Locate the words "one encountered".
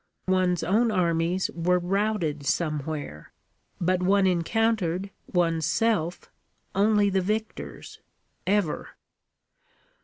4.01-5.11